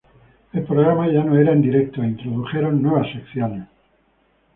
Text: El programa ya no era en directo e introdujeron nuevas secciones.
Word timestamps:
El 0.51 0.63
programa 0.65 1.13
ya 1.13 1.23
no 1.23 1.37
era 1.37 1.51
en 1.51 1.61
directo 1.61 2.01
e 2.01 2.07
introdujeron 2.07 2.81
nuevas 2.81 3.05
secciones. 3.13 3.67